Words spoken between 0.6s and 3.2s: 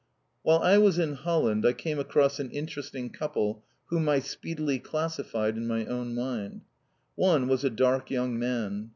I was in Holland I came across an interesting